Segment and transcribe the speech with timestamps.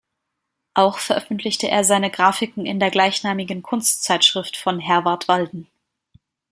[0.73, 5.67] Auch veröffentlichte er seine Graphiken in der gleichnamigen Kunstzeitschrift von Herwarth Walden.